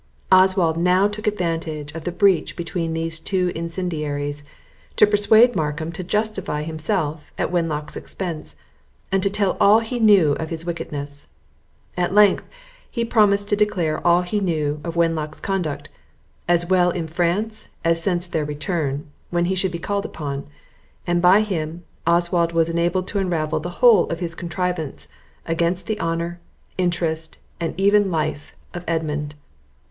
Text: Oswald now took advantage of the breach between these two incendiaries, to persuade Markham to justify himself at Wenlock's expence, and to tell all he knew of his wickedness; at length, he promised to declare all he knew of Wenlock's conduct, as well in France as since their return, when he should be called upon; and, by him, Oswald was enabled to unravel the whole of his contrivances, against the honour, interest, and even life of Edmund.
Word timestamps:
Oswald 0.31 0.77
now 0.77 1.07
took 1.07 1.27
advantage 1.27 1.93
of 1.93 2.05
the 2.05 2.11
breach 2.11 2.55
between 2.55 2.93
these 2.93 3.19
two 3.19 3.51
incendiaries, 3.53 4.41
to 4.95 5.05
persuade 5.05 5.55
Markham 5.55 5.91
to 5.91 6.03
justify 6.03 6.63
himself 6.63 7.31
at 7.37 7.51
Wenlock's 7.51 7.95
expence, 7.95 8.55
and 9.11 9.21
to 9.21 9.29
tell 9.29 9.55
all 9.59 9.79
he 9.81 9.99
knew 9.99 10.31
of 10.39 10.49
his 10.49 10.65
wickedness; 10.65 11.27
at 11.95 12.15
length, 12.15 12.45
he 12.89 13.05
promised 13.05 13.47
to 13.49 13.55
declare 13.55 13.99
all 14.03 14.23
he 14.23 14.39
knew 14.39 14.81
of 14.83 14.95
Wenlock's 14.95 15.39
conduct, 15.39 15.87
as 16.47 16.65
well 16.67 16.89
in 16.89 17.07
France 17.07 17.67
as 17.85 18.01
since 18.01 18.25
their 18.25 18.43
return, 18.43 19.05
when 19.29 19.45
he 19.45 19.53
should 19.53 19.71
be 19.71 19.77
called 19.77 20.03
upon; 20.03 20.47
and, 21.05 21.21
by 21.21 21.41
him, 21.41 21.83
Oswald 22.07 22.53
was 22.53 22.71
enabled 22.71 23.07
to 23.09 23.19
unravel 23.19 23.59
the 23.59 23.69
whole 23.85 24.09
of 24.09 24.19
his 24.19 24.33
contrivances, 24.33 25.07
against 25.45 25.85
the 25.85 25.99
honour, 25.99 26.39
interest, 26.79 27.37
and 27.59 27.79
even 27.79 28.09
life 28.09 28.53
of 28.73 28.83
Edmund. 28.87 29.35